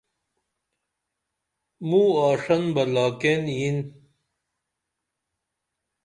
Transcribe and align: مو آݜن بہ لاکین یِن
مو 1.87 2.01
آݜن 2.27 2.63
بہ 2.73 2.83
لاکین 2.93 3.43
یِن 3.57 3.77